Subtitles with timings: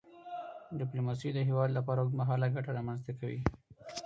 [0.79, 3.41] ډیپلوماسي د هیواد لپاره اوږدمهاله ګټه رامنځته کوي.